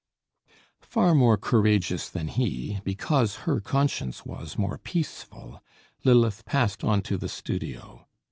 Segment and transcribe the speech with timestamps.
[0.81, 5.61] Far more courageous than he, because her conscience was more peaceful,
[6.03, 8.07] Lilith passed on to the studio.